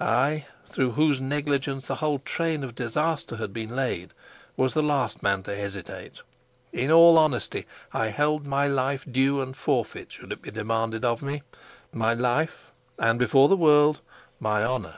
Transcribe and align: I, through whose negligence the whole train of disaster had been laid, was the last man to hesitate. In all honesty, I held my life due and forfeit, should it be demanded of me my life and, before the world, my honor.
I, 0.00 0.46
through 0.70 0.92
whose 0.92 1.20
negligence 1.20 1.88
the 1.88 1.96
whole 1.96 2.20
train 2.20 2.64
of 2.64 2.74
disaster 2.74 3.36
had 3.36 3.52
been 3.52 3.76
laid, 3.76 4.14
was 4.56 4.72
the 4.72 4.82
last 4.82 5.22
man 5.22 5.42
to 5.42 5.54
hesitate. 5.54 6.22
In 6.72 6.90
all 6.90 7.18
honesty, 7.18 7.66
I 7.92 8.08
held 8.08 8.46
my 8.46 8.66
life 8.68 9.04
due 9.12 9.42
and 9.42 9.54
forfeit, 9.54 10.12
should 10.12 10.32
it 10.32 10.40
be 10.40 10.50
demanded 10.50 11.04
of 11.04 11.20
me 11.20 11.42
my 11.92 12.14
life 12.14 12.72
and, 12.98 13.18
before 13.18 13.50
the 13.50 13.54
world, 13.56 14.00
my 14.40 14.64
honor. 14.64 14.96